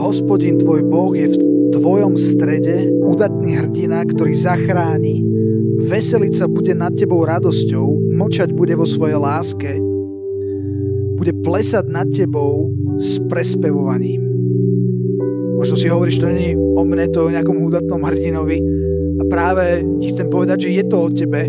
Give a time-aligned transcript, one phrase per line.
[0.00, 1.36] Hospodin tvoj Boh je v
[1.76, 5.20] tvojom strede udatný hrdina, ktorý zachráni,
[5.84, 9.76] veseliť sa bude nad tebou radosťou, mlčať bude vo svojej láske,
[11.20, 14.24] bude plesať nad tebou s prespevovaním.
[15.60, 18.56] Možno si hovoríš, to nie o mne, to o nejakom údatnom hrdinovi.
[19.20, 21.44] A práve ti chcem povedať, že je to o tebe.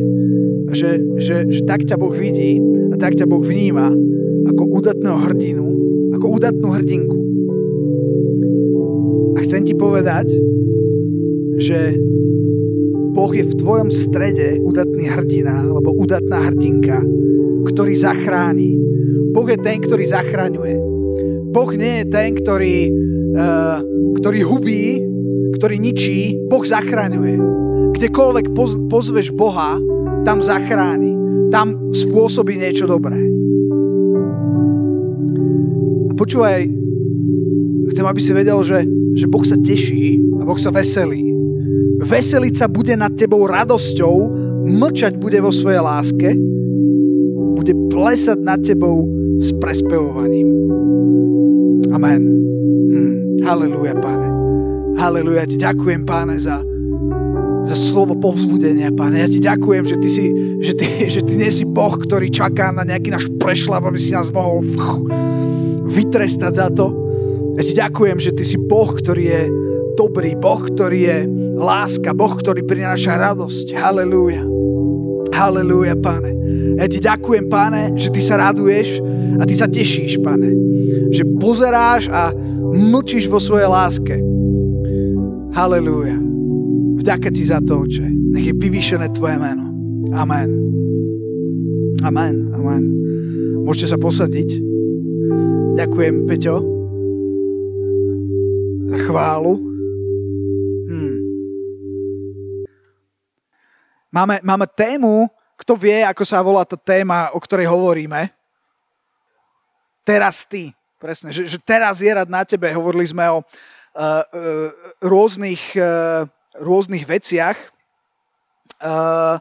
[0.71, 2.59] Že, že, že tak ťa Boh vidí
[2.91, 3.95] a tak ťa Boh vníma
[4.51, 5.67] ako údatného hrdinu,
[6.19, 7.20] ako údatnú hrdinku.
[9.51, 10.31] Chcem ti povedať,
[11.59, 11.99] že
[13.11, 17.03] Boh je v tvojom strede udatný hrdina, alebo udatná hrdinka,
[17.67, 18.79] ktorý zachráni.
[19.35, 20.75] Boh je ten, ktorý zachraňuje.
[21.51, 22.95] Boh nie je ten, ktorý,
[23.35, 23.83] uh,
[24.23, 25.03] ktorý hubí,
[25.59, 26.47] ktorý ničí.
[26.47, 27.35] Boh zachraňuje.
[27.99, 29.75] Kdekoľvek poz, pozveš Boha,
[30.23, 31.11] tam zachráni.
[31.51, 33.19] Tam spôsobí niečo dobré.
[36.07, 36.71] A počúvaj,
[37.91, 41.31] chcem, aby si vedel, že, že Boh sa teší a Boh sa veselí.
[42.01, 44.15] Veseliť sa bude nad tebou radosťou,
[44.65, 46.33] mlčať bude vo svojej láske,
[47.55, 49.05] bude plesať nad tebou
[49.37, 50.49] s prespevovaním.
[51.93, 52.21] Amen.
[52.89, 53.13] Hm.
[53.45, 54.27] Halelúja, páne.
[54.97, 56.61] Halelúja, ti ďakujem, páne, za,
[57.65, 59.21] za slovo povzbudenia, páne.
[59.21, 60.25] Ja ti ďakujem, že ty, si,
[60.61, 60.85] že, ty,
[61.19, 64.65] že ty nie si Boh, ktorý čaká na nejaký náš prešlap, aby si nás mohol
[65.85, 67.10] vytrestať za to.
[67.57, 69.41] Ja ti ďakujem, že ty si Boh, ktorý je
[69.99, 71.17] dobrý, Boh, ktorý je
[71.59, 73.75] láska, Boh, ktorý prináša radosť.
[73.75, 74.43] Halelúja.
[75.35, 76.31] Halelúja, páne.
[76.79, 79.03] Ja ti ďakujem, páne, že ty sa raduješ
[79.39, 80.51] a ty sa tešíš, pane.
[81.11, 82.31] Že pozeráš a
[82.71, 84.15] mlčíš vo svojej láske.
[85.51, 86.15] Halelúja.
[87.03, 88.07] Vďaka ti za to, oče.
[88.31, 89.67] Nech je vyvýšené tvoje meno.
[90.15, 90.49] Amen.
[92.01, 92.35] Amen.
[92.55, 92.83] Amen.
[93.67, 94.49] Môžete sa posadiť.
[95.75, 96.80] Ďakujem, Peťo,
[98.91, 99.53] za chválu.
[100.91, 101.17] Hmm.
[104.11, 108.27] Máme, máme tému, kto vie, ako sa volá tá téma, o ktorej hovoríme
[110.03, 110.75] teraz ty.
[110.99, 112.67] Presne, že, že teraz je rad na tebe.
[112.75, 113.45] Hovorili sme o uh,
[113.95, 114.23] uh,
[114.99, 116.27] rôznych, uh,
[116.59, 117.57] rôznych veciach
[118.83, 119.39] uh,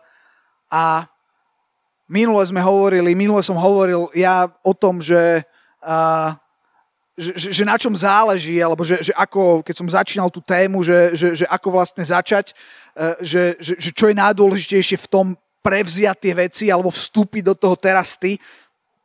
[0.70, 0.84] a
[2.06, 5.42] minule sme hovorili, minule som hovoril ja o tom, že,
[5.82, 6.38] uh,
[7.20, 10.80] že, že, že na čom záleží, alebo že, že ako, keď som začínal tú tému,
[10.80, 12.56] že, že, že ako vlastne začať,
[12.96, 15.26] uh, že, že, že čo je najdôležitejšie v tom
[15.60, 18.40] prevziať tie veci alebo vstúpiť do toho teraz ty,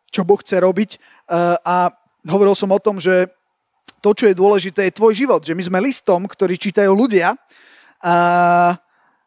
[0.07, 1.89] čo Boh chce robiť Eh, a
[2.29, 3.25] hovoril som o tom, že
[3.97, 5.41] to, čo je dôležité, je tvoj život.
[5.41, 7.33] Že my sme listom, ktorý čítajú ľudia,
[8.05, 8.77] a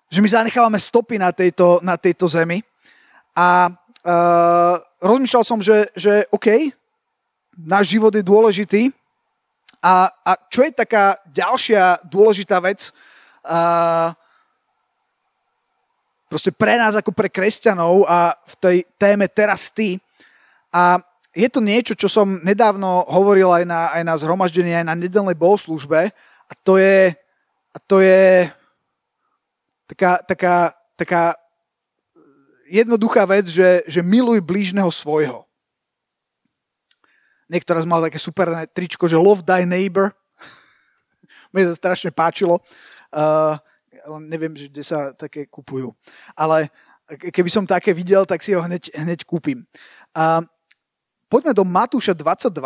[0.06, 2.62] že my zanechávame stopy na tejto, na tejto zemi.
[3.34, 6.71] A uh, rozmýšľal som, že, že OK,
[7.58, 8.82] náš život je dôležitý.
[9.82, 12.91] A, a čo je taká ďalšia dôležitá vec
[13.46, 14.10] uh,
[16.28, 19.97] proste pre nás ako pre kresťanov a v tej téme teraz ty.
[20.74, 21.00] A
[21.32, 25.38] je to niečo, čo som nedávno hovoril aj na, aj na zhromaždení, aj na nedelnej
[25.38, 26.12] bohoslužbe
[26.48, 27.16] a to je,
[27.72, 28.50] a to je
[29.88, 30.56] taká, taká,
[30.97, 31.24] taká
[32.68, 35.47] jednoduchá vec, že, že miluj blížneho svojho.
[37.48, 40.12] Niektorá mal také superné tričko, že love thy neighbor.
[41.53, 42.60] Mne to strašne páčilo.
[43.09, 43.56] Uh,
[44.20, 45.97] neviem, že kde sa také kupujú.
[46.36, 46.69] Ale
[47.09, 49.64] keby som také videl, tak si ho hneď, hneď kúpim.
[50.12, 50.44] Uh,
[51.28, 52.56] Poďme do Matúša 22,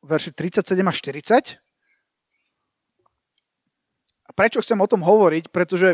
[0.00, 1.60] verši 37 a 40.
[4.24, 5.52] A prečo chcem o tom hovoriť?
[5.52, 5.92] Pretože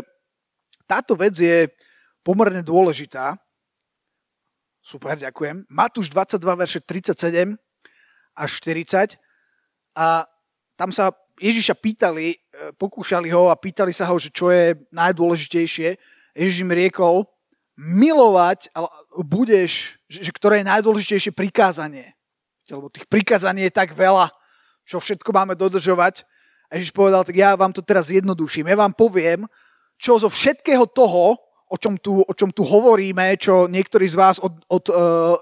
[0.87, 1.67] táto vec je
[2.23, 3.35] pomerne dôležitá.
[4.79, 5.67] Super, ďakujem.
[5.67, 7.59] Matúš 22, verše 37
[8.35, 9.15] až 40.
[9.95, 10.27] A
[10.75, 12.37] tam sa Ježiša pýtali, e,
[12.75, 15.95] pokúšali ho a pýtali sa ho, že čo je najdôležitejšie.
[16.35, 17.27] Ježiš im riekol,
[17.75, 18.71] milovať
[19.23, 22.15] budeš, že, ktoré je najdôležitejšie prikázanie.
[22.67, 24.31] Lebo tých prikázaní je tak veľa,
[24.87, 26.23] čo všetko máme dodržovať.
[26.71, 28.71] A Ježiš povedal, tak ja vám to teraz jednoduším.
[28.71, 29.45] Ja vám poviem,
[29.95, 31.39] čo zo všetkého toho,
[31.69, 34.95] o čom tu, o čom tu hovoríme, čo niektorí z vás od, od uh,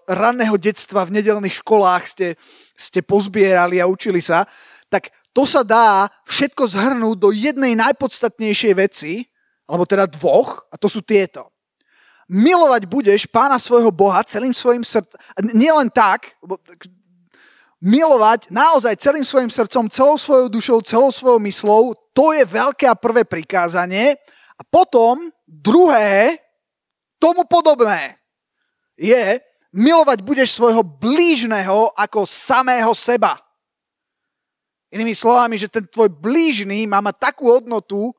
[0.08, 2.28] ranného detstva v nedelných školách ste,
[2.80, 4.48] ste pozbierali a učili sa,
[4.88, 9.28] tak to sa dá všetko zhrnúť do jednej najpodstatnejšej veci,
[9.68, 11.54] alebo teda dvoch, a to sú tieto
[12.32, 15.20] milovať budeš pána svojho Boha celým svojim srdcom.
[15.54, 16.34] Nielen tak,
[17.84, 22.96] milovať naozaj celým svojim srdcom, celou svojou dušou, celou svojou myslou, to je veľké a
[22.96, 24.16] prvé prikázanie.
[24.64, 26.40] A potom druhé,
[27.20, 28.16] tomu podobné,
[28.96, 29.44] je
[29.76, 33.36] milovať budeš svojho blížneho ako samého seba.
[34.88, 38.16] Inými slovami, že ten tvoj blížny má mať takú hodnotu,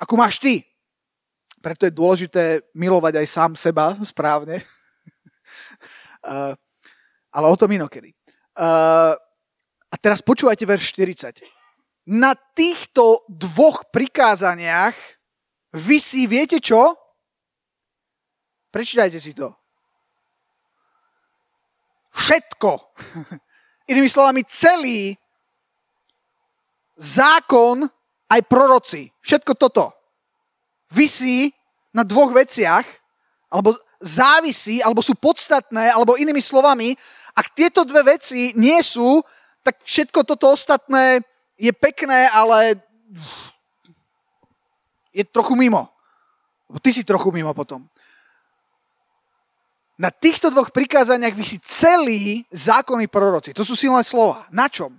[0.00, 0.64] ako máš ty.
[1.60, 4.64] Preto je dôležité milovať aj sám seba správne.
[6.24, 6.56] uh,
[7.36, 8.16] ale o tom inokedy.
[8.56, 9.12] Uh,
[9.92, 11.44] a teraz počúvajte verš 40.
[12.08, 14.94] Na týchto dvoch prikázaniach
[15.74, 16.94] vysí, viete čo?
[18.70, 19.50] Prečítajte si to.
[22.14, 22.70] Všetko.
[23.90, 25.18] Inými slovami, celý
[26.94, 27.82] zákon
[28.30, 29.10] aj proroci.
[29.20, 29.90] Všetko toto
[30.94, 31.50] vysí
[31.90, 32.86] na dvoch veciach,
[33.50, 36.94] alebo závisí, alebo sú podstatné, alebo inými slovami,
[37.34, 39.22] ak tieto dve veci nie sú,
[39.62, 41.22] tak všetko toto ostatné
[41.58, 42.78] je pekné, ale
[45.14, 45.88] je trochu mimo.
[46.82, 47.86] Ty si trochu mimo potom.
[49.94, 53.54] Na týchto dvoch prikázaniach vysí celý zákonný proroci.
[53.54, 54.50] To sú silné slova.
[54.50, 54.90] Na čom?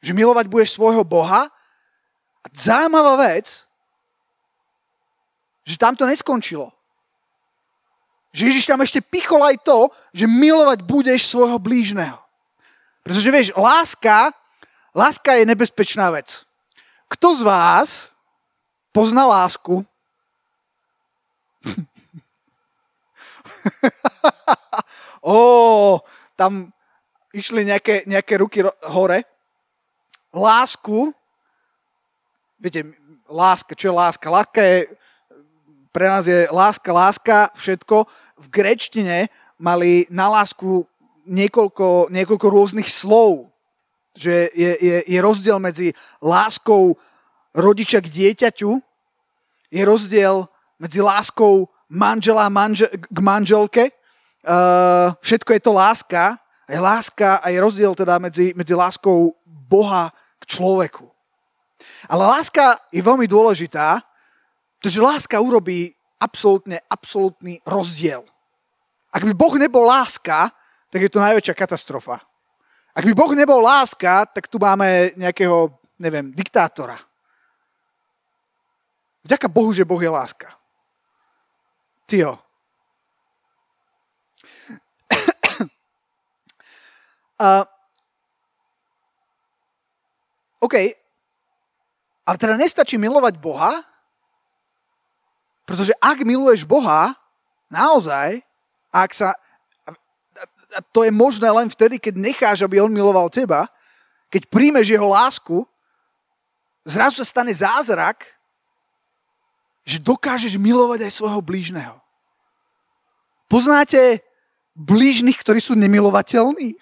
[0.00, 1.52] Že milovať budeš svojho Boha.
[2.40, 3.68] A zaujímavá vec,
[5.68, 6.72] že tam to neskončilo.
[8.32, 12.16] Že Ježiš tam ešte pichol aj to, že milovať budeš svojho blížneho.
[13.04, 14.32] Pretože vieš, láska,
[14.96, 16.48] láska je nebezpečná vec.
[17.12, 17.88] Kto z vás
[18.98, 19.86] pozná lásku?
[25.22, 26.02] Ó,
[26.34, 26.74] tam
[27.30, 29.22] išli nejaké, nejaké ruky hore.
[30.34, 31.14] Lásku,
[32.58, 32.90] viete,
[33.30, 34.26] láska, čo je láska?
[34.26, 34.90] Láska je,
[35.94, 38.02] pre nás je láska, láska, všetko.
[38.42, 39.30] V grečtine
[39.62, 40.82] mali na lásku
[41.22, 43.46] niekoľko, niekoľko rôznych slov.
[44.18, 46.98] Že je, je, je rozdiel medzi láskou
[47.54, 48.87] rodiča k dieťaťu,
[49.70, 50.48] je rozdiel
[50.78, 56.36] medzi láskou manžela manžel, k manželke, uh, všetko je to láska,
[56.68, 61.08] je láska a je rozdiel teda medzi, medzi láskou Boha k človeku.
[62.08, 64.04] Ale láska je veľmi dôležitá,
[64.78, 68.22] pretože láska urobí absolútne, absolútny rozdiel.
[69.08, 70.52] Ak by Boh nebol láska,
[70.92, 72.20] tak je to najväčšia katastrofa.
[72.92, 77.07] Ak by Boh nebol láska, tak tu máme nejakého, neviem, diktátora.
[79.28, 80.56] Vďaka Bohu, že Boh je láska.
[82.08, 82.40] Tio.
[87.36, 87.60] Uh,
[90.64, 90.74] OK,
[92.24, 93.84] ale teda nestačí milovať Boha,
[95.68, 97.12] pretože ak miluješ Boha,
[97.68, 98.40] naozaj,
[98.88, 99.36] ak sa,
[100.72, 103.68] a to je možné len vtedy, keď necháš, aby On miloval teba,
[104.32, 105.68] keď príjmeš Jeho lásku,
[106.88, 108.37] zrazu sa stane zázrak,
[109.88, 111.96] že dokážeš milovať aj svojho blížneho.
[113.48, 114.20] Poznáte
[114.76, 116.76] blížnych, ktorí sú nemilovateľní?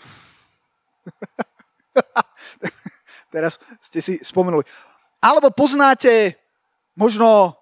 [3.35, 4.67] Teraz ste si spomenuli.
[5.23, 6.35] Alebo poznáte
[6.99, 7.55] možno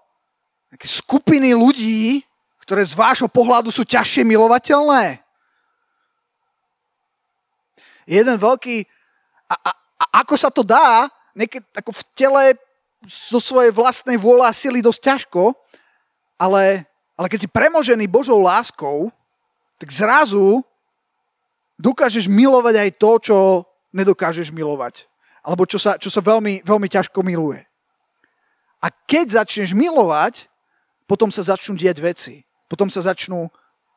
[0.80, 2.24] skupiny ľudí,
[2.64, 5.20] ktoré z vášho pohľadu sú ťažšie milovateľné?
[8.08, 8.88] Jeden veľký...
[9.44, 11.04] A, a, a ako sa to dá,
[11.36, 12.56] niekedy ako v tele
[13.06, 15.52] zo svojej vlastnej vôle a sily dosť ťažko,
[16.40, 19.12] ale, ale keď si premožený Božou láskou,
[19.78, 20.64] tak zrazu
[21.78, 23.36] dokážeš milovať aj to, čo
[23.94, 25.06] nedokážeš milovať.
[25.44, 27.60] Alebo čo sa, čo sa veľmi, veľmi ťažko miluje.
[28.80, 30.48] A keď začneš milovať,
[31.04, 32.34] potom sa začnú diať veci.
[32.68, 33.48] Potom sa začnú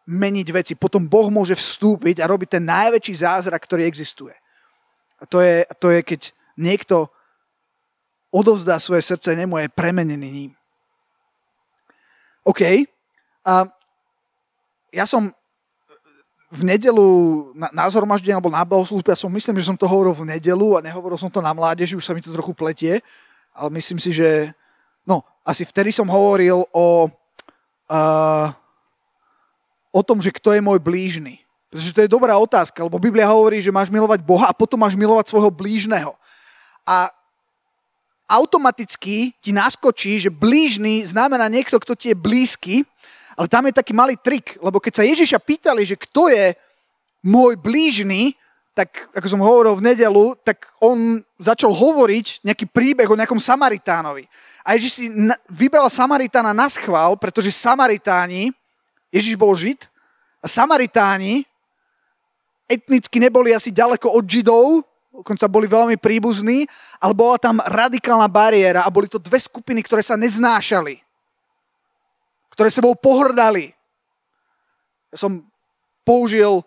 [0.08, 0.74] meniť veci.
[0.76, 4.36] Potom Boh môže vstúpiť a robiť ten najväčší zázrak, ktorý existuje.
[5.20, 6.22] A to je, to je keď
[6.60, 7.12] niekto
[8.32, 10.52] odovzdá svoje srdce nemu a je premenený ním.
[12.44, 12.88] OK.
[13.44, 13.68] A
[14.92, 15.32] ja som
[16.48, 17.08] v nedelu
[17.52, 20.84] na, na alebo na bohoslužbe, ja som myslím, že som to hovoril v nedelu a
[20.84, 23.04] nehovoril som to na mládeži, už sa mi to trochu pletie,
[23.52, 24.56] ale myslím si, že
[25.04, 27.12] no, asi vtedy som hovoril o,
[27.92, 28.48] uh,
[29.92, 31.44] o tom, že kto je môj blížny.
[31.68, 34.96] Pretože to je dobrá otázka, lebo Biblia hovorí, že máš milovať Boha a potom máš
[34.96, 36.16] milovať svojho blížneho.
[36.88, 37.12] A
[38.28, 42.84] automaticky ti naskočí, že blížny znamená niekto, kto ti je blízky
[43.38, 46.58] ale tam je taký malý trik, lebo keď sa Ježiša pýtali, že kto je
[47.22, 48.34] môj blížny,
[48.74, 54.26] tak ako som hovoril v nedelu, tak on začal hovoriť nejaký príbeh o nejakom Samaritánovi.
[54.66, 55.06] A Ježiš si
[55.54, 58.50] vybral Samaritána na schvál, pretože Samaritáni,
[59.14, 59.86] Ježiš bol Žid,
[60.42, 61.46] a Samaritáni
[62.66, 64.86] etnicky neboli asi ďaleko od Židov,
[65.18, 66.70] dokonca boli veľmi príbuzní,
[67.02, 71.08] ale bola tam radikálna bariéra a boli to dve skupiny, ktoré sa neznášali
[72.58, 73.70] ktoré sebou pohrdali.
[75.14, 75.46] Ja som
[76.02, 76.66] použil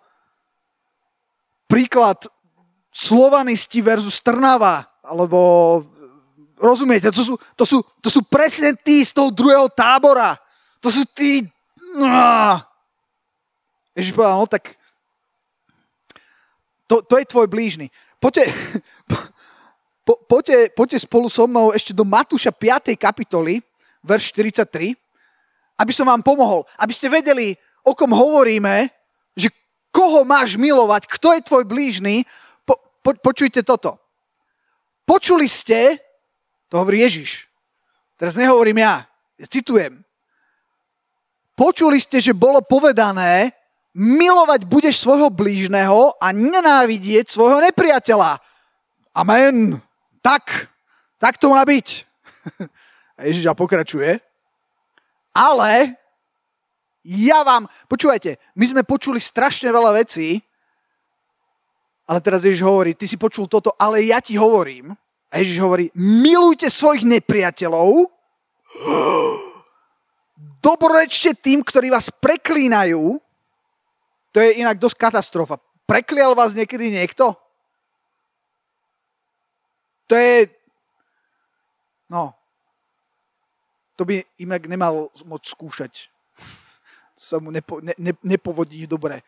[1.66, 2.30] príklad
[2.95, 4.87] Slovanisti versus Trnava.
[5.02, 5.83] alebo
[6.54, 10.38] rozumiete, to sú, to sú, to sú presne tí z toho druhého tábora.
[10.78, 11.42] To sú tí...
[13.99, 14.78] Ježiš povedal, no tak
[16.87, 17.90] to, to je tvoj blížny.
[18.21, 18.53] Poďte,
[20.07, 22.93] po, poďte, poďte spolu so mnou ešte do Matúša 5.
[23.00, 23.65] kapitoly,
[24.05, 24.93] verš 43,
[25.81, 28.93] aby som vám pomohol, aby ste vedeli, o kom hovoríme,
[29.33, 29.49] že
[29.89, 32.29] koho máš milovať, kto je tvoj blížny,
[32.69, 33.97] po, po, počujte toto.
[35.09, 35.97] Počuli ste,
[36.69, 37.49] to hovorí Ježiš,
[38.21, 39.09] teraz nehovorím ja,
[39.41, 40.05] ja citujem.
[41.57, 43.57] Počuli ste, že bolo povedané,
[43.94, 48.38] milovať budeš svojho blížneho a nenávidieť svojho nepriateľa.
[49.16, 49.82] Amen.
[50.23, 50.70] Tak,
[51.18, 51.87] tak to má byť.
[53.20, 54.16] A Ježiš a pokračuje.
[55.37, 55.92] Ale
[57.04, 60.40] ja vám, počúvajte, my sme počuli strašne veľa vecí,
[62.09, 64.97] ale teraz Ježiš hovorí, ty si počul toto, ale ja ti hovorím.
[65.28, 68.09] A Ježiš hovorí, milujte svojich nepriateľov,
[70.64, 73.20] dobrečte tým, ktorí vás preklínajú,
[74.31, 75.59] to je inak dosť katastrofa.
[75.85, 77.35] Preklial vás niekedy niekto?
[80.07, 80.47] To je...
[82.11, 82.35] No.
[83.99, 86.11] To by inak nemal moc skúšať
[87.21, 89.21] sa mu nepo, ne, ne, nepovodí dobre.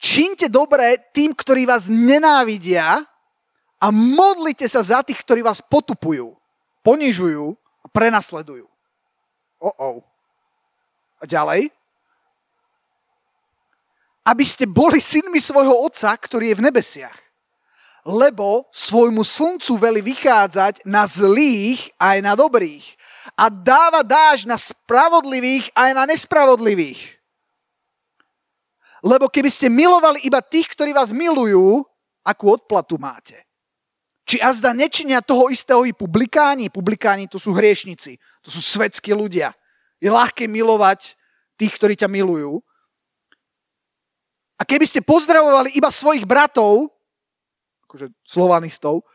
[0.00, 3.04] Čínte dobre tým, ktorí vás nenávidia
[3.76, 6.32] a modlite sa za tých, ktorí vás potupujú,
[6.80, 7.52] ponižujú
[7.84, 8.64] a prenasledujú.
[9.60, 10.00] Oh-oh.
[11.20, 11.68] A ďalej?
[14.26, 17.18] Aby ste boli synmi svojho Otca, ktorý je v nebesiach.
[18.04, 22.84] Lebo svojmu slncu veli vychádzať na zlých aj na dobrých
[23.36, 27.20] a dáva dáž na spravodlivých aj na nespravodlivých.
[29.04, 31.84] Lebo keby ste milovali iba tých, ktorí vás milujú,
[32.24, 33.48] akú odplatu máte?
[34.28, 36.68] Či azda nečinia toho istého i publikáni?
[36.68, 39.56] Publikáni to sú hriešnici, to sú svetskí ľudia.
[39.98, 41.16] Je ľahké milovať
[41.56, 42.60] tých, ktorí ťa milujú.
[44.60, 46.92] A keby ste pozdravovali iba svojich bratov,
[47.88, 49.08] akože slovanistov,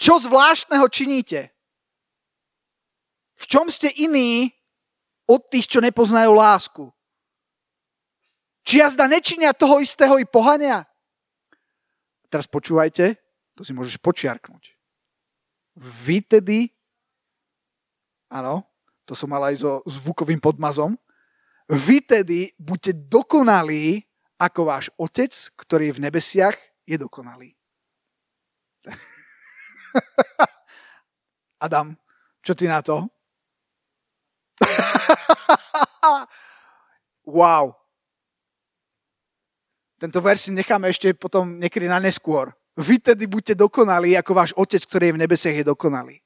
[0.00, 1.52] čo zvláštneho činíte?
[3.38, 4.48] V čom ste iní
[5.28, 6.88] od tých, čo nepoznajú lásku?
[8.64, 10.88] Či jazda nečinia toho istého i pohania?
[12.32, 13.16] Teraz počúvajte,
[13.52, 14.76] to si môžeš počiarknúť.
[15.78, 16.68] Vy tedy,
[18.32, 18.64] áno,
[19.08, 20.98] to som mal aj so zvukovým podmazom,
[21.68, 24.00] vy tedy buďte dokonalí,
[24.40, 26.56] ako váš otec, ktorý v nebesiach,
[26.88, 27.52] je dokonalý.
[31.64, 31.92] Adam,
[32.40, 33.04] čo ty na to?
[37.36, 37.74] wow.
[39.98, 42.54] Tento verš si necháme ešte potom niekedy na neskôr.
[42.78, 46.22] Vy tedy buďte dokonalí, ako váš otec, ktorý je v nebesiach, je dokonalý.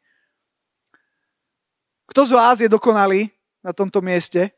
[2.12, 3.32] Kto z vás je dokonalý
[3.64, 4.52] na tomto mieste?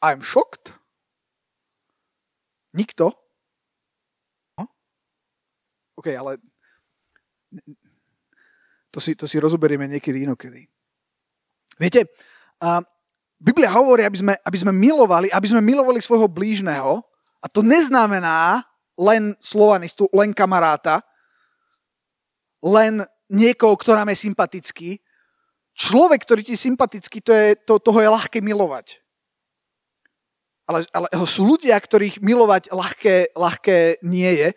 [0.00, 0.72] I'm shocked.
[2.72, 3.12] Nikto?
[4.56, 4.64] No?
[6.00, 6.40] OK, ale
[8.90, 10.66] to si, to si rozoberieme niekedy inokedy.
[11.78, 12.08] Viete,
[12.60, 12.82] a
[13.40, 17.00] Biblia hovorí, aby sme, aby sme milovali, aby sme milovali svojho blížneho
[17.40, 18.60] a to neznamená
[19.00, 21.00] len slovanistu, len kamaráta,
[22.60, 23.00] len
[23.32, 24.90] niekoho, kto nám je sympatický.
[25.72, 29.00] Človek, ktorý ti je sympatický, to je, to, toho je ľahké milovať.
[30.70, 34.48] Ale, ale sú ľudia, ktorých milovať ľahké, ľahké nie je.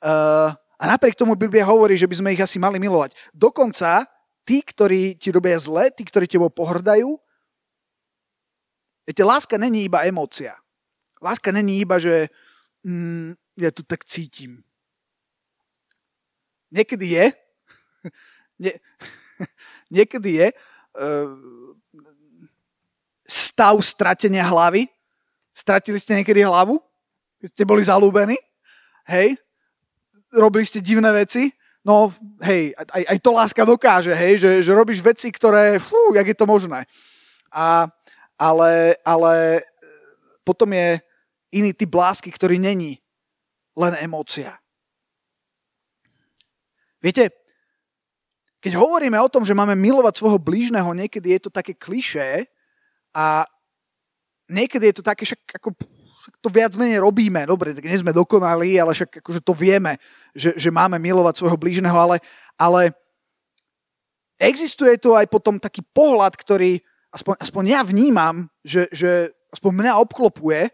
[0.00, 3.12] Uh, a napriek tomu Biblia hovorí, že by sme ich asi mali milovať.
[3.36, 4.08] Dokonca
[4.48, 7.20] tí, ktorí ti robia zle, tí, ktorí tebou pohrdajú.
[9.04, 10.56] Viete, láska není iba emócia.
[11.20, 12.32] Láska není iba, že
[12.80, 14.64] mm, ja to tak cítim.
[16.72, 17.24] Niekedy je,
[18.64, 18.74] nie,
[20.00, 20.48] niekedy je
[20.96, 21.36] uh,
[23.28, 24.88] stav stratenia hlavy.
[25.58, 26.78] Stratili ste niekedy hlavu?
[27.42, 28.38] Keď ste boli zalúbení?
[29.10, 29.34] Hej?
[30.30, 31.50] Robili ste divné veci?
[31.88, 32.12] no
[32.44, 36.36] hej, aj, aj to láska dokáže, hej, že, že robíš veci, ktoré, fú, jak je
[36.36, 36.84] to možné.
[37.48, 37.88] A,
[38.36, 39.64] ale, ale
[40.44, 41.00] potom je
[41.48, 43.00] iný typ lásky, ktorý není
[43.72, 44.60] len emócia.
[47.00, 47.32] Viete,
[48.60, 52.50] keď hovoríme o tom, že máme milovať svojho blížneho, niekedy je to také klišé
[53.16, 53.48] a
[54.48, 55.76] niekedy je to také, však ako
[56.28, 59.96] však to viac menej robíme, dobre, tak nie sme dokonalí, ale však akože to vieme,
[60.36, 62.20] že, že máme milovať svojho blížneho, ale,
[62.60, 62.92] ale
[64.36, 66.84] existuje tu aj potom taký pohľad, ktorý
[67.16, 70.68] aspoň, aspoň ja vnímam, že, že aspoň mňa obklopuje,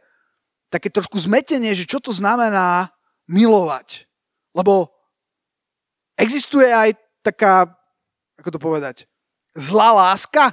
[0.75, 2.91] také trošku zmetenie, že čo to znamená
[3.31, 4.11] milovať.
[4.59, 4.91] Lebo
[6.19, 7.71] existuje aj taká,
[8.43, 8.97] ako to povedať,
[9.55, 10.51] zlá láska?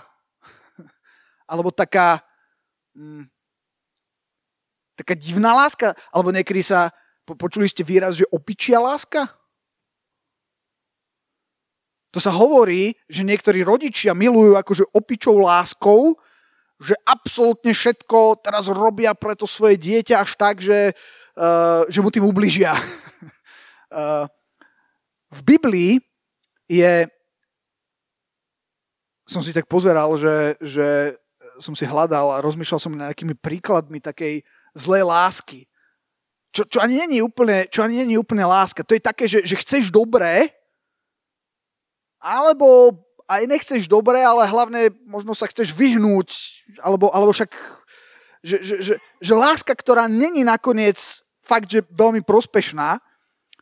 [1.49, 2.21] Alebo taká,
[2.95, 3.25] mm,
[4.99, 5.97] taká divná láska?
[6.13, 6.93] Alebo niekedy sa,
[7.25, 9.29] počuli ste výraz, že opičia láska?
[12.11, 16.19] To sa hovorí, že niektorí rodičia milujú akože opičou láskou,
[16.81, 20.91] že absolútne všetko teraz robia pre to svoje dieťa až tak, že,
[21.39, 22.75] uh, že mu tým ubližia.
[22.75, 24.27] uh,
[25.37, 25.93] v Biblii
[26.67, 27.07] je,
[29.23, 31.15] som si tak pozeral, že, že
[31.61, 34.41] som si hľadal a rozmýšľal som nad nejakými príkladmi takej
[34.73, 35.59] zlej lásky.
[36.51, 38.83] Čo, čo ani není úplne, čo ani není úplne láska.
[38.83, 40.51] To je také, že, že chceš dobré,
[42.19, 46.27] alebo aj nechceš dobre, ale hlavne možno sa chceš vyhnúť,
[46.83, 47.49] alebo, alebo však,
[48.43, 52.99] že, že, že, že láska, ktorá není nakoniec fakt, že veľmi prospešná,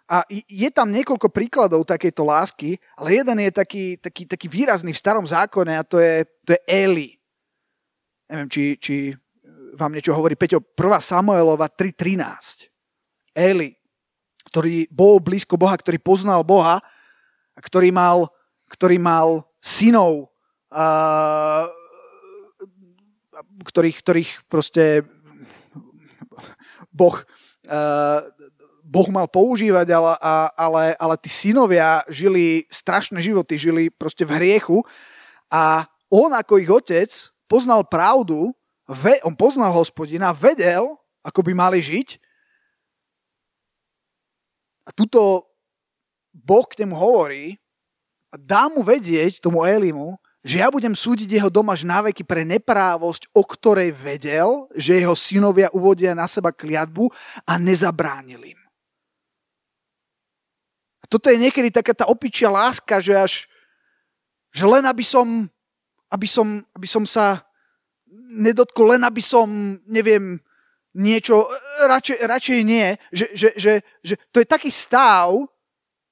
[0.10, 4.98] a je tam niekoľko príkladov takejto lásky, ale jeden je taký, taký, taký výrazný v
[5.06, 7.19] starom zákone a to je, to je Eli.
[8.30, 8.96] Neviem, či, či
[9.74, 10.62] vám niečo hovorí Peťo.
[10.62, 11.02] 1.
[11.02, 12.70] Samuelova 3.13.
[13.34, 13.74] Eli,
[14.50, 16.78] ktorý bol blízko Boha, ktorý poznal Boha
[17.54, 18.30] a ktorý mal
[18.70, 20.30] ktorý mal synov,
[20.70, 21.66] uh,
[23.66, 25.04] ktorých, ktorých proste
[26.94, 27.18] boh,
[27.66, 28.22] uh,
[28.86, 30.14] boh mal používať, ale,
[30.54, 34.86] ale, ale tí synovia žili strašné životy, žili proste v hriechu
[35.50, 37.10] a on ako ich otec
[37.50, 38.54] poznal pravdu,
[38.86, 40.94] ve, on poznal hospodina, vedel,
[41.26, 42.22] ako by mali žiť
[44.86, 45.46] a tuto
[46.34, 47.58] Boh k nemu hovorí,
[48.30, 52.22] a dá mu vedieť, tomu Elimu, že ja budem súdiť jeho dom až na veky
[52.22, 57.10] pre neprávosť, o ktorej vedel, že jeho synovia uvodia na seba kliatbu
[57.44, 58.62] a nezabránil im.
[61.02, 63.34] A toto je niekedy taká tá opičia láska, že až
[64.50, 65.46] že len aby som,
[66.10, 67.46] aby som, aby som sa
[68.34, 69.50] nedotkol, len aby som,
[69.86, 70.42] neviem,
[70.98, 71.46] niečo,
[71.86, 75.34] radšej, radšej nie, že, že, že, že to je taký stav,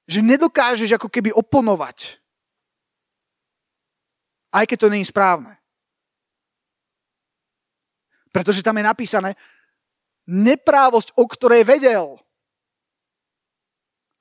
[0.08, 2.16] že nedokážeš ako keby oponovať.
[4.48, 5.58] Aj keď to je správne.
[8.32, 9.30] Pretože tam je napísané
[10.28, 12.16] neprávosť, o ktorej vedel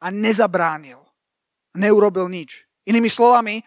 [0.03, 0.99] a nezabránil.
[1.77, 2.65] Neurobil nič.
[2.87, 3.59] Inými slovami,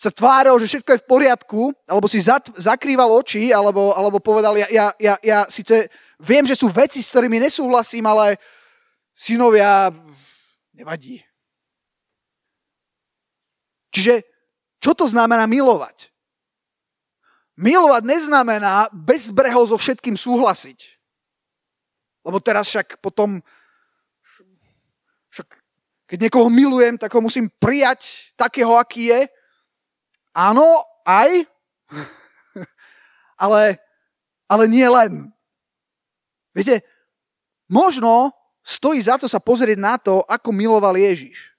[0.00, 4.56] sa tváril, že všetko je v poriadku, alebo si zat, zakrýval oči, alebo, alebo povedal,
[4.56, 8.40] ja, ja, ja, ja síce viem, že sú veci, s ktorými nesúhlasím, ale
[9.12, 9.92] synovia,
[10.72, 11.20] nevadí.
[13.92, 14.24] Čiže
[14.80, 16.08] čo to znamená milovať?
[17.60, 20.96] Milovať neznamená bezbreho so všetkým súhlasiť.
[22.24, 23.44] Lebo teraz však potom,
[25.28, 25.48] však
[26.08, 29.20] keď niekoho milujem, tak ho musím prijať takého, aký je.
[30.30, 31.42] Áno, aj,
[33.44, 33.62] ale,
[34.46, 35.34] ale nie len.
[36.54, 36.82] Viete,
[37.70, 38.30] možno
[38.62, 41.50] stojí za to sa pozrieť na to, ako miloval Ježiš.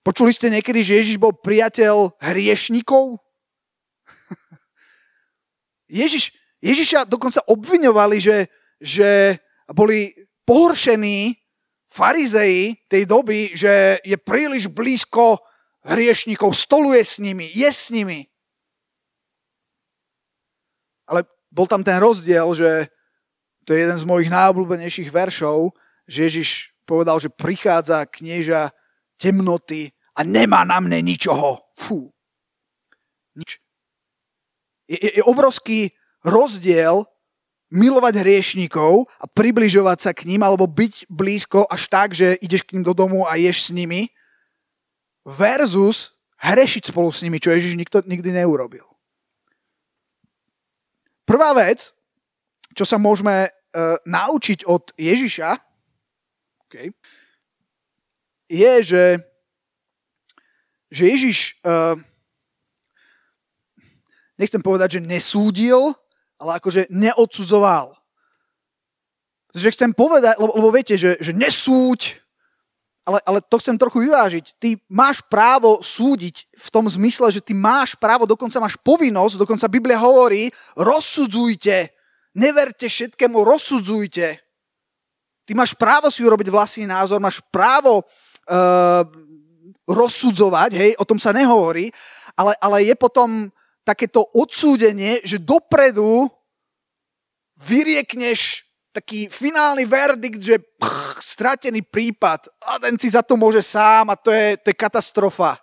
[0.00, 3.20] Počuli ste niekedy, že Ježiš bol priateľ hriešnikov?
[6.00, 6.32] Ježiš,
[6.64, 8.48] Ježiša dokonca obviňovali, že,
[8.80, 9.36] že
[9.68, 10.16] boli
[10.48, 11.36] pohoršení
[11.90, 15.42] farizei tej doby, že je príliš blízko
[15.84, 18.28] hriešnikov, stoluje s nimi, je s nimi.
[21.08, 22.88] Ale bol tam ten rozdiel, že
[23.64, 25.74] to je jeden z mojich najobľúbenejších veršov,
[26.06, 26.48] že Ježiš
[26.86, 28.74] povedal, že prichádza knieža
[29.20, 31.62] temnoty a nemá na mne ničoho.
[31.78, 32.10] Fú.
[33.36, 33.62] Nič.
[34.90, 35.94] Je, je, je obrovský
[36.26, 37.06] rozdiel
[37.70, 42.74] milovať hriešníkov a približovať sa k ním alebo byť blízko až tak, že ideš k
[42.74, 44.10] ním do domu a ješ s nimi
[45.24, 48.84] versus hrešiť spolu s nimi, čo Ježiš nikto, nikdy neurobil.
[51.28, 51.92] Prvá vec,
[52.72, 55.50] čo sa môžeme uh, naučiť od Ježiša,
[56.66, 56.90] okay,
[58.50, 59.04] je, že
[60.90, 61.94] že Ježiš, uh,
[64.34, 65.94] nechcem povedať, že nesúdil,
[66.34, 67.94] ale akože neodsudzoval.
[69.54, 72.18] Že chcem povedať, lebo, lebo viete, že, že nesúď,
[73.04, 74.44] ale, ale to chcem trochu vyvážiť.
[74.60, 79.72] Ty máš právo súdiť v tom zmysle, že ty máš právo, dokonca máš povinnosť, dokonca
[79.72, 81.90] Biblia hovorí, rozsudzujte,
[82.36, 84.38] neverte všetkému, rozsudzujte.
[85.48, 89.02] Ty máš právo si urobiť vlastný názor, máš právo uh,
[89.90, 91.90] rozsudzovať, hej, o tom sa nehovorí,
[92.38, 93.50] ale, ale je potom
[93.82, 96.30] takéto odsúdenie, že dopredu
[97.58, 104.10] vyriekneš taký finálny verdikt, že pch, stratený prípad a ten si za to môže sám
[104.10, 105.58] a to je, to je katastrofa.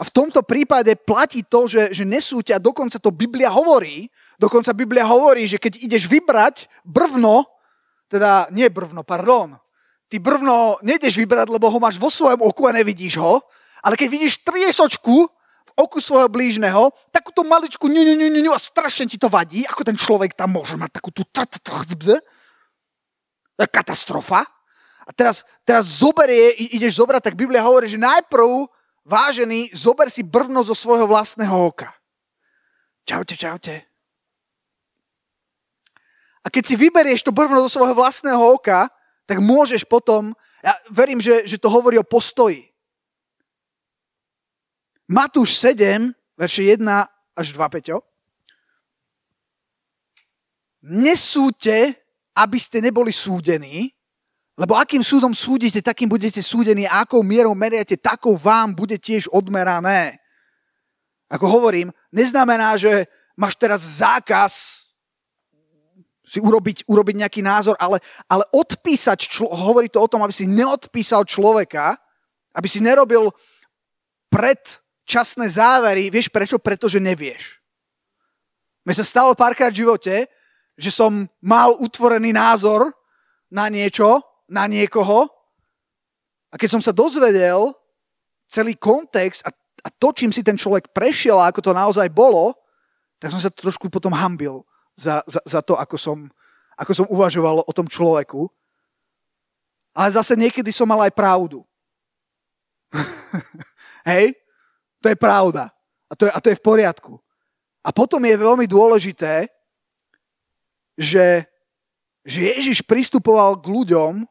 [0.00, 4.08] A v tomto prípade platí to, že, že nesúťa, dokonca to Biblia hovorí,
[4.40, 7.46] dokonca Biblia hovorí, že keď ideš vybrať brvno,
[8.10, 9.60] teda nie brvno, pardon,
[10.08, 13.44] ty brvno nejdeš vybrať, lebo ho máš vo svojom oku a nevidíš ho,
[13.84, 15.28] ale keď vidíš triesočku
[15.76, 19.82] oku svojho blížneho, takúto maličku ňu, ňu, ňu, ňu, a strašne ti to vadí, ako
[19.84, 21.22] ten človek tam môže mať takú tú
[23.68, 24.44] katastrofa.
[25.02, 28.70] A teraz, teraz zoberie, ideš zobrať, tak Biblia hovorí, že najprv,
[29.02, 31.90] vážený, zober si brvno zo svojho vlastného oka.
[33.02, 33.74] Čaute, čaute.
[36.42, 38.90] A keď si vyberieš to brvno zo svojho vlastného oka,
[39.26, 42.71] tak môžeš potom, ja verím, že, že to hovorí o postoji.
[45.12, 46.08] Matúš 7,
[46.40, 46.88] verše 1
[47.36, 48.00] až 2, Peťo.
[50.88, 52.00] Nesúďte,
[52.32, 53.92] aby ste neboli súdení,
[54.56, 59.28] lebo akým súdom súdite, takým budete súdení a akou mierou meriate, takou vám bude tiež
[59.28, 60.16] odmerané.
[61.28, 63.04] Ako hovorím, neznamená, že
[63.36, 64.52] máš teraz zákaz
[66.24, 70.48] si urobiť, urobiť nejaký názor, ale, ale odpísať, člo, hovorí to o tom, aby si
[70.48, 72.00] neodpísal človeka,
[72.56, 73.28] aby si nerobil
[74.32, 76.08] pred časné závery.
[76.08, 76.56] Vieš prečo?
[76.58, 77.58] Pretože nevieš.
[78.82, 80.26] Mne sa stalo párkrát v živote,
[80.74, 82.90] že som mal utvorený názor
[83.52, 84.18] na niečo,
[84.50, 85.30] na niekoho
[86.52, 87.72] a keď som sa dozvedel
[88.44, 89.50] celý kontext a,
[89.86, 92.52] a to, čím si ten človek prešiel a ako to naozaj bolo,
[93.16, 94.60] tak som sa trošku potom hambil
[94.92, 96.28] za, za, za to, ako som,
[96.76, 98.52] ako som uvažoval o tom človeku.
[99.96, 101.64] Ale zase niekedy som mal aj pravdu.
[104.08, 104.36] Hej?
[105.02, 105.74] To je pravda.
[106.08, 107.18] A to je, a to je v poriadku.
[107.82, 109.50] A potom je veľmi dôležité,
[110.94, 111.42] že,
[112.22, 114.22] že Ježiš pristupoval k ľuďom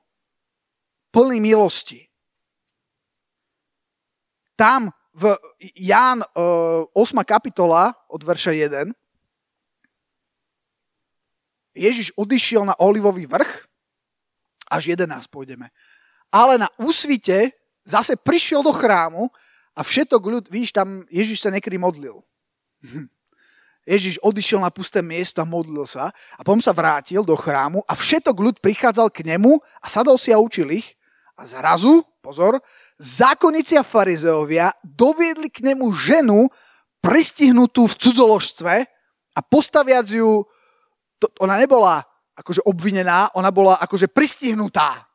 [1.12, 2.08] plný milosti.
[4.56, 5.36] Tam v
[5.76, 6.96] Ján 8.
[7.28, 8.96] kapitola od verša 1
[11.72, 13.68] Ježiš odišiel na olivový vrch,
[14.68, 15.72] až 11 pôjdeme.
[16.32, 19.32] Ale na úsvite zase prišiel do chrámu
[19.72, 22.20] a všetok ľud, víš, tam Ježiš sa niekedy modlil.
[23.88, 27.98] Ježiš odišiel na pusté miesto a modlil sa a potom sa vrátil do chrámu a
[27.98, 30.94] všetok ľud prichádzal k nemu a sadol si a učil ich.
[31.34, 32.62] A zrazu, pozor,
[33.02, 36.46] zákonníci a farizeovia doviedli k nemu ženu
[37.02, 38.76] pristihnutú v cudzoložstve
[39.34, 40.46] a postaviac ju,
[41.18, 42.06] to, ona nebola
[42.38, 45.10] akože obvinená, ona bola akože pristihnutá.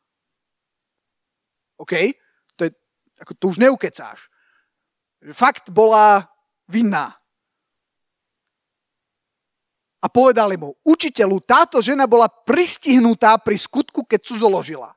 [1.79, 1.95] OK?
[2.59, 2.75] To, je,
[3.23, 4.27] ako, to už neukecáš
[5.33, 6.27] fakt bola
[6.69, 7.17] vinná.
[10.05, 14.95] A povedali mu, učiteľu, táto žena bola pristihnutá pri skutku, keď cudzoložila.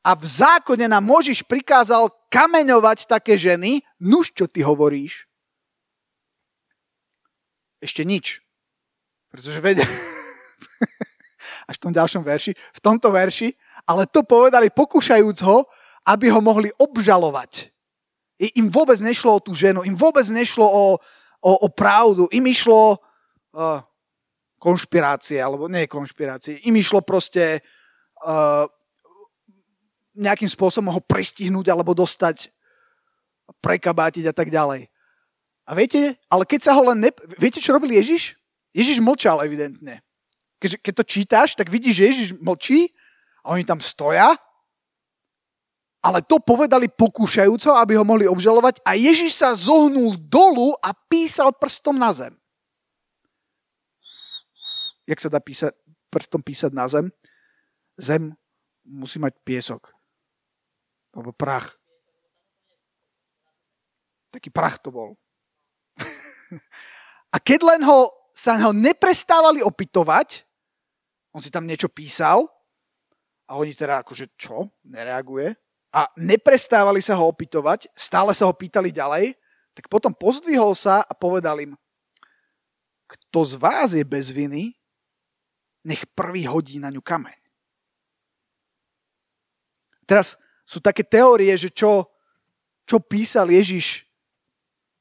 [0.00, 3.84] A v zákone nám Možiš prikázal kameňovať také ženy.
[4.00, 5.28] Nuž, čo ty hovoríš?
[7.80, 8.44] Ešte nič.
[9.32, 9.86] Pretože vedia,
[11.70, 13.54] až v tom ďalšom verši, v tomto verši,
[13.86, 15.64] ale to povedali pokúšajúc ho,
[16.04, 17.70] aby ho mohli obžalovať.
[18.40, 20.96] Im vôbec nešlo o tú ženu, im vôbec nešlo o,
[21.44, 23.84] o, o pravdu, im išlo uh,
[24.56, 27.60] konšpirácie, alebo nie konšpirácie, im išlo proste
[28.24, 28.64] uh,
[30.16, 32.48] nejakým spôsobom ho pristihnúť alebo dostať,
[33.60, 34.88] prekabátiť a tak ďalej.
[35.68, 36.98] A viete, ale keď sa ho len...
[36.98, 37.10] Ne...
[37.38, 38.34] Viete, čo robil Ježiš?
[38.74, 40.02] Ježiš mlčal evidentne.
[40.58, 42.90] Keď, keď to čítaš, tak vidíš, že Ježiš mlčí
[43.44, 44.34] a oni tam stoja
[46.00, 51.52] ale to povedali pokúšajúco, aby ho mohli obžalovať a Ježiš sa zohnul dolu a písal
[51.52, 52.32] prstom na zem.
[55.04, 55.76] Jak sa dá písať,
[56.08, 57.12] prstom písať na zem?
[58.00, 58.32] Zem
[58.88, 59.92] musí mať piesok.
[61.12, 61.76] Alebo prach.
[64.32, 65.20] Taký prach to bol.
[67.34, 70.48] a keď len ho, sa ho neprestávali opytovať,
[71.36, 72.48] on si tam niečo písal
[73.50, 74.70] a oni teda akože čo?
[74.86, 75.52] Nereaguje
[75.90, 79.34] a neprestávali sa ho opytovať, stále sa ho pýtali ďalej,
[79.74, 81.74] tak potom pozdvihol sa a povedal im,
[83.10, 84.78] kto z vás je bez viny,
[85.82, 87.38] nech prvý hodí na ňu kameň.
[90.06, 92.06] Teraz sú také teórie, že čo,
[92.86, 94.06] čo písal Ježiš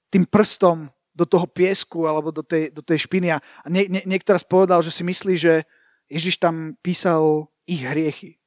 [0.10, 3.36] tým prstom do toho piesku alebo do tej, do tej špiny.
[3.36, 3.38] A
[3.69, 5.67] nie, nie, niekto raz povedal, že si myslí, že
[6.10, 8.38] Ježiš tam písal ich hriechy.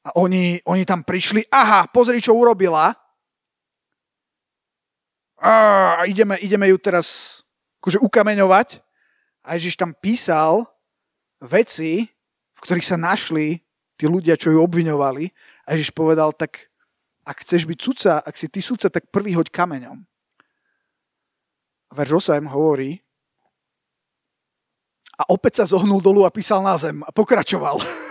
[0.00, 2.92] A oni, oni tam prišli, aha, pozri, čo urobila.
[5.40, 5.52] A
[6.08, 7.40] ideme, ideme ju teraz
[7.80, 8.80] akože ukameňovať.
[9.44, 10.68] A Ježiš tam písal
[11.40, 12.08] veci,
[12.56, 13.60] v ktorých sa našli
[13.96, 15.24] tí ľudia, čo ju obviňovali.
[15.68, 16.68] A Ježiš povedal, tak
[17.24, 20.00] ak chceš byť sudca, ak si ty sudca, tak prvý hoď kameňom.
[21.90, 23.00] A verš 8 hovorí,
[25.20, 27.76] a opäť sa zohnul dolu a písal na zem a pokračoval.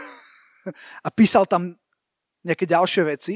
[1.06, 1.76] a písal tam
[2.43, 3.34] nejaké ďalšie veci.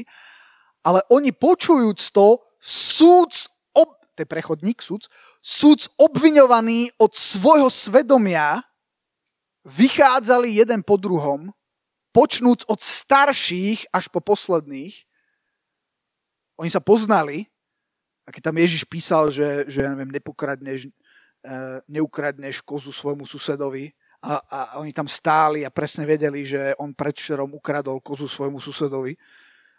[0.84, 3.32] Ale oni počujúc to, súd,
[3.72, 5.08] ob, to je prechodník, súd,
[5.40, 8.60] súd obviňovaný od svojho svedomia,
[9.64, 11.48] vychádzali jeden po druhom,
[12.12, 14.92] počnúc od starších až po posledných.
[16.60, 17.48] Oni sa poznali,
[18.24, 20.92] a keď tam Ježiš písal, že, že ja neviem, nepokradneš,
[21.44, 23.92] Eh, neukradneš kozu svojmu susedovi
[24.24, 29.12] a, a oni tam stáli a presne vedeli, že on predšerom ukradol kozu svojmu susedovi.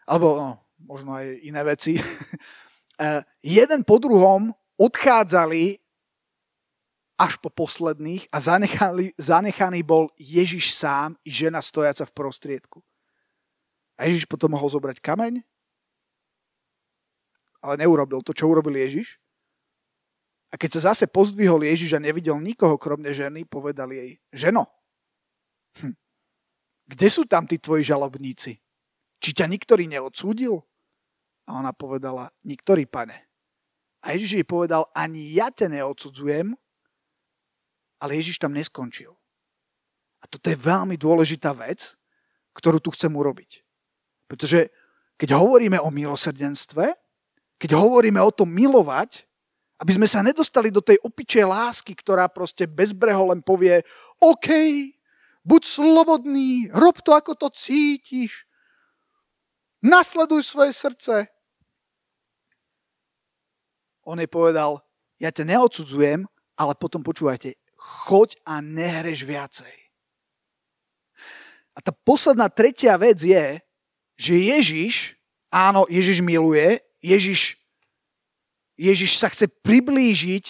[0.06, 0.50] Alebo no,
[0.86, 1.98] možno aj iné veci.
[2.96, 5.84] Eh, jeden po druhom odchádzali
[7.20, 12.80] až po posledných a zanechali, zanechaný bol Ježiš sám i žena stojaca v prostriedku.
[14.00, 15.44] A Ježiš potom mohol zobrať kameň,
[17.60, 19.20] ale neurobil to, čo urobil Ježiš.
[20.56, 24.72] A keď sa zase pozdvihol Ježiš a nevidel nikoho kromne ženy, povedal jej, ženo,
[25.84, 25.92] hm,
[26.88, 28.56] kde sú tam tí tvoji žalobníci?
[29.20, 30.64] Či ťa niktorý neodsúdil?
[31.52, 33.28] A ona povedala, niktorý pane.
[34.00, 36.56] A Ježiš jej povedal, ani ja ťa neodsudzujem,
[38.00, 39.12] ale Ježiš tam neskončil.
[40.24, 42.00] A toto je veľmi dôležitá vec,
[42.56, 43.60] ktorú tu chcem urobiť.
[44.32, 44.72] Pretože
[45.20, 46.96] keď hovoríme o milosrdenstve,
[47.60, 49.28] keď hovoríme o tom milovať,
[49.76, 53.84] aby sme sa nedostali do tej opičej lásky, ktorá proste bezbreho len povie
[54.24, 54.50] OK,
[55.44, 58.48] buď slobodný, rob to, ako to cítiš.
[59.84, 61.28] Nasleduj svoje srdce.
[64.08, 64.80] On jej povedal,
[65.20, 66.24] ja ťa neodsudzujem,
[66.56, 69.76] ale potom počúvajte, choď a nehreš viacej.
[71.76, 73.60] A tá posledná tretia vec je,
[74.16, 74.94] že Ježiš,
[75.52, 77.60] áno, Ježiš miluje, Ježiš
[78.76, 80.46] Ježiš sa chce priblížiť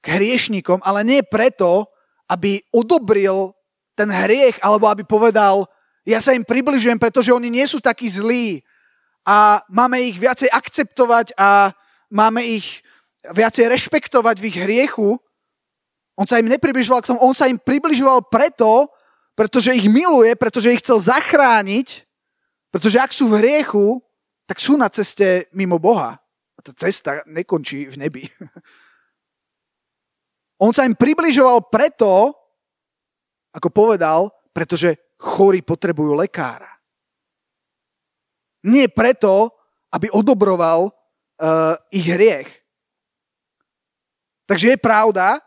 [0.00, 1.88] k hriešnikom, ale nie preto,
[2.28, 3.52] aby odobril
[3.92, 5.68] ten hriech, alebo aby povedal,
[6.08, 8.64] ja sa im približujem, pretože oni nie sú takí zlí
[9.28, 11.76] a máme ich viacej akceptovať a
[12.08, 12.80] máme ich
[13.28, 15.20] viacej rešpektovať v ich hriechu.
[16.16, 18.88] On sa im nepribližoval k tomu, on sa im približoval preto,
[19.36, 22.04] pretože ich miluje, pretože ich chcel zachrániť,
[22.72, 24.00] pretože ak sú v hriechu,
[24.44, 26.19] tak sú na ceste mimo Boha.
[26.60, 28.28] A tá cesta nekončí v nebi.
[30.64, 32.36] On sa im približoval preto,
[33.56, 36.68] ako povedal, pretože chorí potrebujú lekára.
[38.68, 39.56] Nie preto,
[39.88, 42.52] aby odobroval uh, ich hriech.
[44.44, 45.40] Takže je pravda,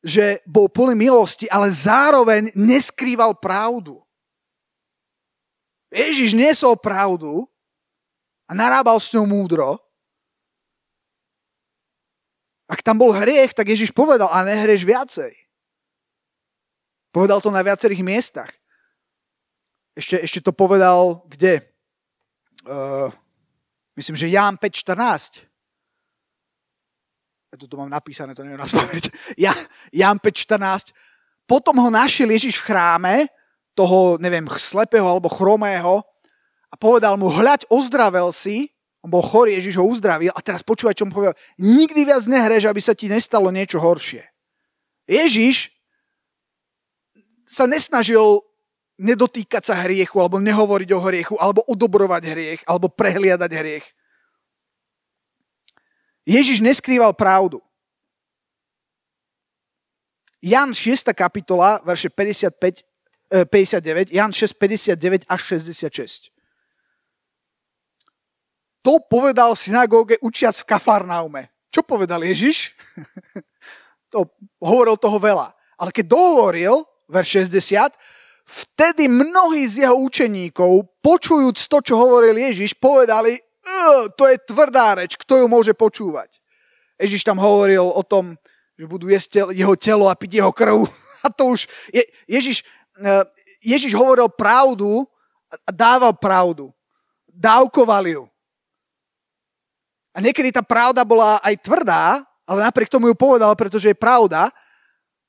[0.00, 4.00] že bol plný milosti, ale zároveň neskrýval pravdu.
[5.92, 7.44] Ježiš nesol pravdu
[8.48, 9.76] a narábal s ňou múdro,
[12.68, 15.32] ak tam bol hriech, tak Ježiš povedal, a nehrieš viacej.
[17.08, 18.52] Povedal to na viacerých miestach.
[19.96, 21.64] Ešte, ešte to povedal kde?
[22.68, 23.08] Uh,
[23.96, 25.48] myslím, že Ján 5.14.
[27.48, 29.08] Ja to mám napísané, to neviem nás povedať.
[29.40, 29.56] Ja,
[29.88, 30.92] Ján 5.14.
[31.48, 33.14] Potom ho našiel Ježiš v chráme,
[33.72, 36.04] toho, neviem, slepého alebo chromého
[36.68, 38.74] a povedal mu, hľaď, ozdravel si,
[39.08, 41.32] on bol chorý, Ježiš ho uzdravil a teraz počúvaj, čo mu povedal.
[41.56, 44.20] Nikdy viac nehreš, aby sa ti nestalo niečo horšie.
[45.08, 45.72] Ježiš
[47.48, 48.44] sa nesnažil
[49.00, 53.86] nedotýkať sa hriechu, alebo nehovoriť o hriechu, alebo odobrovať hriech, alebo prehliadať hriech.
[56.28, 57.64] Ježiš neskrýval pravdu.
[60.44, 61.08] Jan 6.
[61.16, 62.84] kapitola, verše 55,
[63.48, 66.37] 59, Jan 6, 59 až 66
[68.88, 71.52] to povedal synagóge učiac v Kafarnaume.
[71.68, 72.72] Čo povedal Ježiš?
[74.12, 74.24] to,
[74.56, 75.52] hovoril toho veľa.
[75.76, 77.92] Ale keď dohovoril, verš 60,
[78.48, 83.36] vtedy mnohí z jeho učeníkov, počujúc to, čo hovoril Ježiš, povedali,
[84.16, 86.40] to je tvrdá reč, kto ju môže počúvať.
[86.96, 88.40] Ježiš tam hovoril o tom,
[88.72, 90.88] že budú jesť jeho telo a piť jeho krv.
[91.26, 92.62] A to už, je, Ježiš,
[92.94, 93.10] e,
[93.58, 95.02] Ježiš hovoril pravdu
[95.50, 96.70] a dával pravdu.
[97.26, 98.24] Dávkoval ju.
[100.12, 104.48] A niekedy tá pravda bola aj tvrdá, ale napriek tomu ju povedal, pretože je pravda.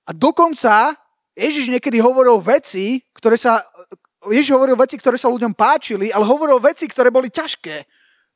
[0.07, 0.95] A dokonca
[1.35, 3.59] Ježiš niekedy hovoril veci, ktoré sa...
[4.27, 7.87] Ježiš hovoril veci, ktoré sa ľuďom páčili, ale hovoril veci, ktoré boli ťažké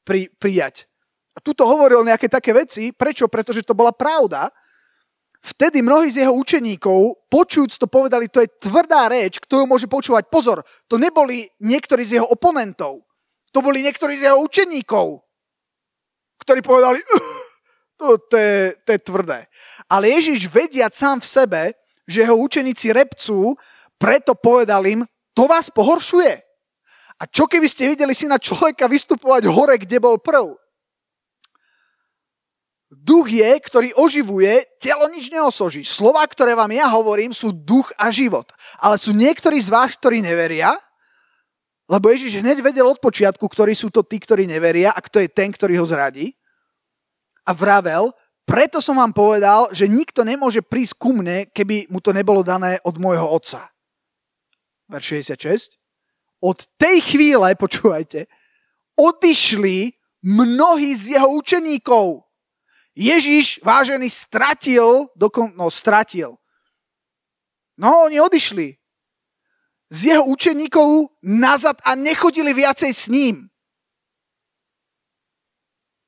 [0.08, 0.88] pri, prijať.
[1.36, 2.93] A tuto hovoril nejaké také veci.
[2.95, 3.27] Prečo?
[3.27, 4.47] Pretože to bola pravda.
[5.43, 9.91] Vtedy mnohí z jeho učeníkov, počujúc to, povedali, to je tvrdá reč, kto ju môže
[9.91, 10.32] počúvať.
[10.32, 13.03] Pozor, to neboli niektorí z jeho oponentov.
[13.51, 15.19] To boli niektorí z jeho učeníkov,
[16.43, 16.99] ktorí povedali,
[17.99, 19.39] to, to, je, to je tvrdé.
[19.88, 21.62] Ale Ježiš vediať sám v sebe,
[22.03, 23.56] že jeho učeníci repcú,
[23.95, 25.01] preto povedal im,
[25.32, 26.43] to vás pohoršuje.
[27.17, 30.60] A čo keby ste videli si na človeka vystupovať hore, kde bol prv?
[32.93, 35.82] Duch je, ktorý oživuje, telo nič neosoží.
[35.82, 38.45] Slova, ktoré vám ja hovorím, sú duch a život.
[38.77, 40.77] Ale sú niektorí z vás, ktorí neveria,
[41.87, 45.29] lebo Ježiš hneď vedel od počiatku, ktorí sú to tí, ktorí neveria a kto je
[45.29, 46.31] ten, ktorý ho zradí.
[47.43, 48.15] A vravel,
[48.47, 52.79] preto som vám povedal, že nikto nemôže prísť ku mne, keby mu to nebolo dané
[52.87, 53.71] od môjho otca.
[54.87, 55.79] Verš 66.
[56.43, 58.27] Od tej chvíle, počúvajte,
[58.95, 62.23] odišli mnohí z jeho učeníkov
[62.93, 66.37] Ježiš, vážený, stratil, dokon, no stratil.
[67.73, 68.77] No, oni odišli
[69.93, 73.45] z jeho učeníkov nazad a nechodili viacej s ním.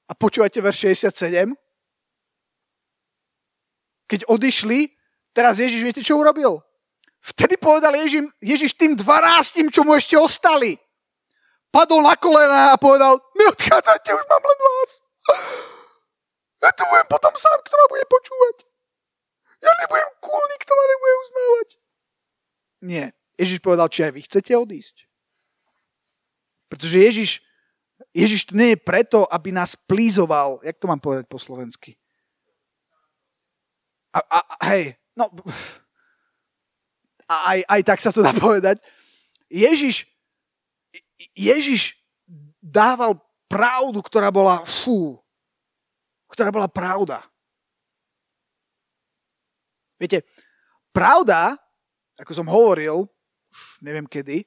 [0.09, 1.53] A počúvate verš 67?
[4.09, 4.89] Keď odišli,
[5.33, 6.61] teraz Ježiš, viete, čo urobil?
[7.25, 10.77] Vtedy povedal Ježiš, Ježiš tým dvanáctim, čo mu ešte ostali.
[11.73, 14.91] Padol na kolena a povedal, neodchádzajte, už mám len vás.
[16.61, 18.55] Ja to budem potom sám, kto ma bude počúvať.
[19.61, 21.69] Ja nebudem cool, nikto ma nebude uznávať.
[22.85, 23.05] Nie.
[23.35, 25.07] Ježiš povedal, či aj vy chcete odísť.
[26.71, 27.31] Pretože Ježiš,
[28.15, 30.63] Ježiš tu nie je preto, aby nás plízoval.
[30.63, 31.99] Jak to mám povedať po slovensky?
[34.15, 34.39] A, a,
[34.71, 35.27] hej, no...
[37.25, 38.77] A aj, aj tak sa to dá povedať.
[39.49, 40.05] Ježiš,
[41.33, 41.97] Ježiš
[42.61, 43.17] dával
[43.49, 45.17] pravdu, ktorá bola, fú,
[46.29, 47.25] ktorá bola pravda.
[49.97, 50.21] Viete,
[50.93, 51.57] pravda,
[52.19, 53.09] ako som hovoril,
[53.79, 54.43] neviem kedy,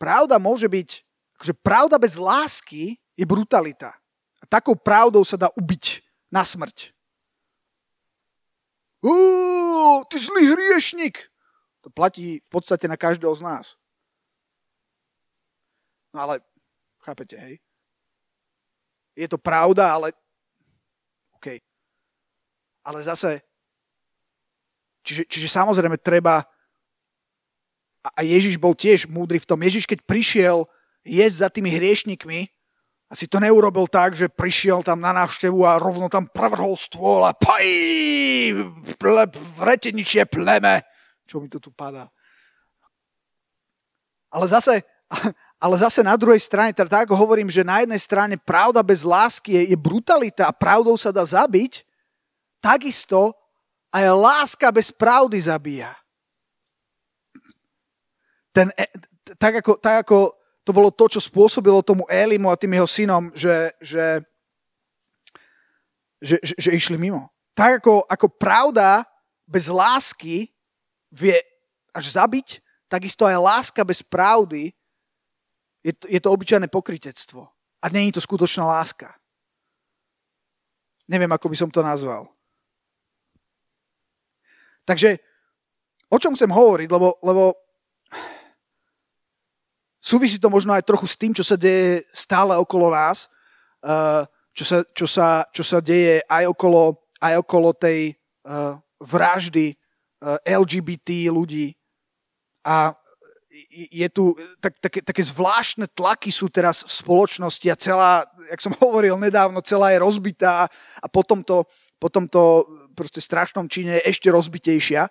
[0.00, 1.04] pravda môže byť,
[1.36, 3.92] akože pravda bez lásky je brutalita.
[4.40, 6.00] A takou pravdou sa dá ubiť
[6.32, 6.96] na smrť.
[9.00, 11.28] Uú, ty zlý hriešnik.
[11.80, 13.66] To platí v podstate na každého z nás.
[16.12, 16.44] No ale,
[17.00, 17.56] chápete, hej?
[19.16, 20.12] Je to pravda, ale
[21.36, 21.60] OK.
[22.84, 23.40] Ale zase,
[25.04, 26.44] čiže, čiže samozrejme treba,
[28.00, 30.64] a Ježiš bol tiež múdry v tom, Ježiš keď prišiel
[31.04, 32.48] jesť za tými hriešnikmi,
[33.10, 37.34] asi to neurobil tak, že prišiel tam na návštevu a rovno tam prevrhol stôl a
[37.34, 37.66] paj,
[38.94, 39.26] ple,
[39.58, 40.86] vreteničie pleme.
[41.26, 42.06] Čo mi to tu padá?
[44.30, 44.86] Ale zase,
[45.64, 49.58] ale zase na druhej strane, teda tak hovorím, že na jednej strane pravda bez lásky
[49.58, 51.82] je, je brutalita a pravdou sa dá zabiť,
[52.62, 53.34] takisto
[53.90, 55.99] aj láska bez pravdy zabíja.
[58.50, 58.86] Ten, e,
[59.38, 60.34] tak, ako, tak ako
[60.66, 64.22] to bolo to, čo spôsobilo tomu Elimu a tým jeho synom, že, že,
[66.20, 67.30] že, že, že išli mimo.
[67.56, 69.02] Tak ako, ako pravda
[69.48, 70.50] bez lásky
[71.10, 71.34] vie
[71.90, 74.70] až zabiť, takisto aj láska bez pravdy
[75.82, 77.48] je to, je to obyčajné pokritectvo.
[77.80, 79.16] A není to skutočná láska.
[81.08, 82.28] Neviem, ako by som to nazval.
[84.84, 85.18] Takže,
[86.12, 87.56] o čom chcem hovoriť, lebo, lebo
[90.00, 93.28] súvisí to možno aj trochu s tým, čo sa deje stále okolo nás,
[93.84, 94.24] eh,
[94.56, 100.56] čo sa, čo sa, čo sa deje aj okolo, aj okolo tej uh, vraždy eh,
[100.58, 101.76] LGBT ľudí.
[102.66, 102.92] A
[103.70, 108.12] je tu, tak, také, také zvláštne tlaky sú teraz v spoločnosti a celá,
[108.50, 110.66] jak som hovoril nedávno, celá je rozbitá
[110.98, 111.64] a potom to,
[112.00, 115.08] potom to proste strašnom čine je ešte rozbitejšia.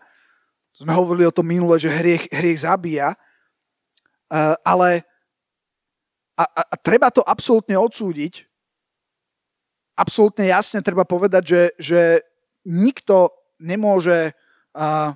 [0.76, 3.16] Sme hovorili o tom minule, že hriech, hriech zabíja,
[4.64, 5.04] ale
[6.40, 8.48] a, a, a treba to absolútne odsúdiť.
[10.00, 12.02] Absolútne jasne treba povedať, že, že
[12.64, 14.32] nikto nemôže
[14.78, 15.12] uh,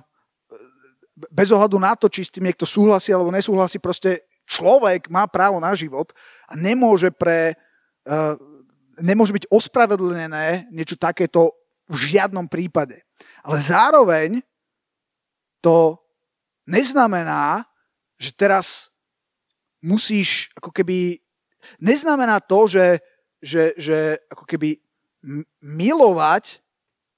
[1.32, 5.56] bez ohľadu na to, či s tým niekto súhlasí alebo nesúhlasí, proste človek má právo
[5.56, 6.12] na život
[6.44, 7.56] a nemôže pre
[8.04, 8.36] uh,
[9.00, 11.56] nemôže byť ospravedlnené niečo takéto
[11.88, 13.02] v žiadnom prípade.
[13.40, 14.44] Ale zároveň
[15.64, 15.96] to
[16.68, 17.64] neznamená,
[18.20, 18.93] že teraz
[19.84, 21.20] musíš ako keby...
[21.80, 23.04] Neznamená to, že,
[23.40, 24.80] že, že ako keby
[25.60, 26.60] milovať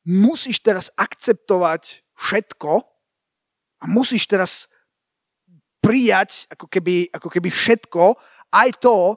[0.07, 2.83] musíš teraz akceptovať všetko,
[3.77, 4.73] a musíš teraz
[5.85, 8.17] prijať ako keby, ako keby všetko,
[8.51, 9.15] aj to,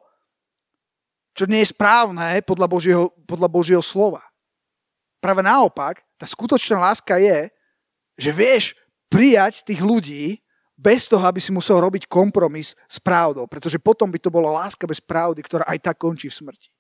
[1.32, 4.20] čo nie je správne podľa Božieho, podľa Božieho slova.
[5.24, 7.48] Práve naopak, Tá skutočná láska je,
[8.20, 8.76] že vieš
[9.08, 10.44] prijať tých ľudí
[10.80, 13.44] bez toho, aby si musel robiť kompromis s pravdou.
[13.52, 16.72] Pretože potom by to bola láska bez pravdy, ktorá aj tak končí v smrti.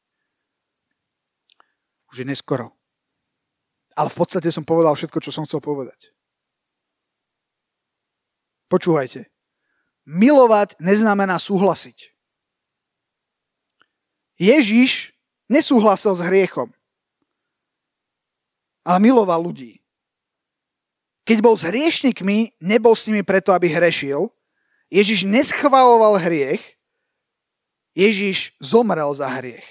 [2.07, 2.71] Už je neskoro.
[3.99, 6.15] Ale v podstate som povedal všetko, čo som chcel povedať.
[8.71, 9.27] Počúvajte.
[10.07, 12.15] Milovať neznamená súhlasiť.
[14.39, 15.11] Ježiš
[15.51, 16.71] nesúhlasil s hriechom,
[18.87, 19.78] ale miloval ľudí.
[21.30, 24.34] Keď bol s hriešnikmi, nebol s nimi preto, aby hrešil.
[24.89, 26.57] Ježiš neschvaloval hriech,
[27.93, 29.65] Ježiš zomrel za hriech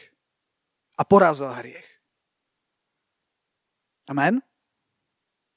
[0.94, 1.82] a porazil hriech.
[4.06, 4.38] Amen?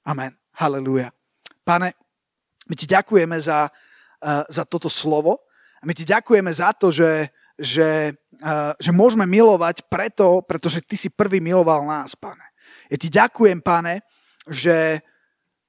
[0.02, 0.34] Amen.
[0.58, 1.14] Halelúja.
[1.62, 1.94] Pane,
[2.66, 5.46] my ti ďakujeme za, uh, za toto slovo
[5.78, 7.30] a my ti ďakujeme za to, že,
[7.62, 12.50] že, uh, že môžeme milovať preto, pretože ty si prvý miloval nás, pane.
[12.90, 14.02] Ja ti ďakujem, pane,
[14.50, 15.06] že,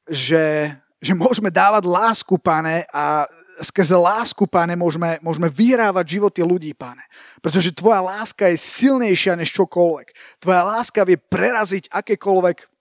[0.09, 3.27] že, že môžeme dávať lásku, pane, a
[3.63, 7.03] skrze lásku, pane, môžeme, môžeme vyhrávať životy ľudí, pane.
[7.39, 10.41] Pretože tvoja láska je silnejšia než čokoľvek.
[10.43, 12.73] Tvoja láska vie preraziť akékoľvek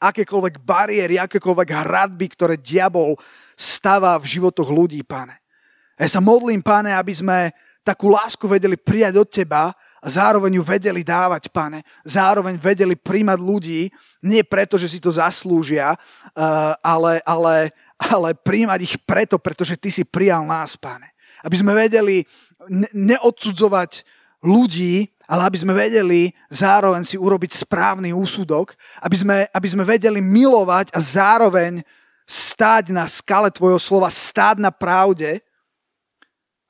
[0.00, 3.20] akékoľvek bariéry, akékoľvek hradby, ktoré diabol
[3.52, 5.36] stáva v životoch ľudí, pane.
[6.00, 7.52] Ja sa modlím, pane, aby sme
[7.84, 11.84] takú lásku vedeli prijať od teba a zároveň ju vedeli dávať, pane.
[12.08, 13.92] Zároveň vedeli príjmať ľudí,
[14.24, 17.68] nie preto, že si to zaslúžia, uh, ale, ale,
[18.00, 21.12] ale príjmať ich preto, pretože ty si prijal nás, pane.
[21.44, 22.24] Aby sme vedeli
[22.96, 24.04] neodsudzovať
[24.40, 28.74] ľudí, ale aby sme vedeli zároveň si urobiť správny úsudok,
[29.04, 31.84] aby sme, aby sme vedeli milovať a zároveň
[32.26, 35.38] stáť na skale Tvojho slova, stáť na pravde,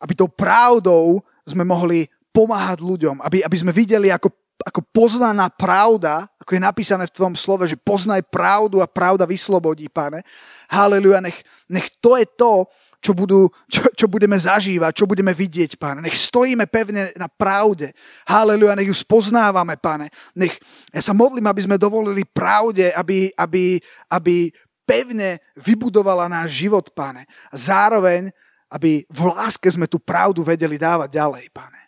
[0.00, 2.08] aby tou pravdou sme mohli
[2.40, 4.32] pomáhať ľuďom, aby, aby sme videli, ako,
[4.64, 9.92] ako poznaná pravda, ako je napísané v Tvojom slove, že poznaj pravdu a pravda vyslobodí,
[9.92, 10.24] pane.
[10.72, 11.36] Haleluja, nech,
[11.68, 12.64] nech to je to,
[13.00, 16.04] čo, budú, čo, čo budeme zažívať, čo budeme vidieť, páne.
[16.04, 17.96] Nech stojíme pevne na pravde.
[18.28, 20.12] Haleluja, nech ju spoznávame, páne.
[20.36, 20.56] Nech,
[20.92, 23.80] ja sa modlím, aby sme dovolili pravde, aby, aby,
[24.12, 24.52] aby
[24.84, 27.24] pevne vybudovala náš život, páne.
[27.48, 28.28] A zároveň,
[28.68, 31.79] aby v láske sme tú pravdu vedeli dávať ďalej, páne.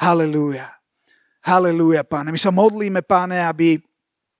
[0.00, 0.72] Haleluja.
[1.44, 2.32] Haleluja, páne.
[2.32, 3.76] My sa modlíme, páne, aby,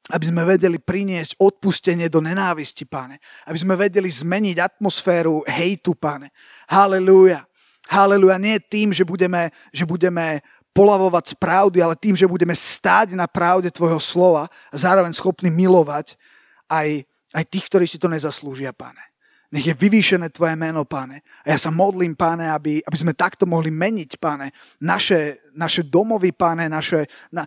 [0.08, 3.20] aby sme vedeli priniesť odpustenie do nenávisti, páne.
[3.44, 6.32] Aby sme vedeli zmeniť atmosféru hejtu, páne.
[6.64, 7.44] Halelúja.
[7.92, 8.40] Halelúja.
[8.40, 10.40] Nie tým, že budeme, že budeme
[10.72, 15.52] polavovať z pravdy, ale tým, že budeme stáť na pravde Tvojho slova a zároveň schopní
[15.52, 16.16] milovať
[16.72, 17.04] aj,
[17.36, 19.09] aj tých, ktorí si to nezaslúžia, páne.
[19.50, 21.26] Nech je vyvýšené Tvoje meno, páne.
[21.42, 26.30] A ja sa modlím, páne, aby, aby sme takto mohli meniť, páne, naše, naše domovy,
[26.30, 27.42] páne, naše, na,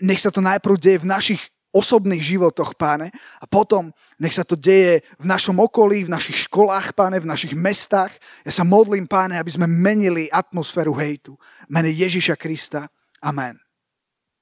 [0.00, 1.42] nech sa to najprv deje v našich
[1.74, 3.10] osobných životoch, páne.
[3.42, 7.52] A potom nech sa to deje v našom okolí, v našich školách, páne, v našich
[7.52, 8.14] mestách.
[8.46, 11.34] Ja sa modlím, páne, aby sme menili atmosféru hejtu.
[11.66, 12.86] Mene Ježiša Krista.
[13.18, 13.63] Amen.